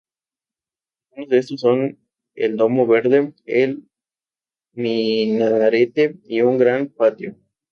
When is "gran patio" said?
6.57-7.35